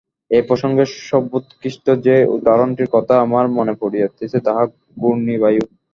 [0.31, 4.63] এই প্রসঙ্গে সর্বোৎকৃষ্ট যে উদাহরণটির কথা আমার মনে পড়িতেছে, তাহা
[4.97, 5.63] ঘূর্ণিবায়ু।